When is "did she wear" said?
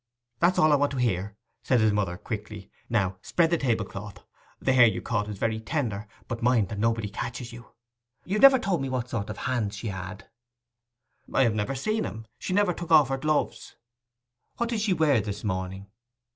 14.69-15.21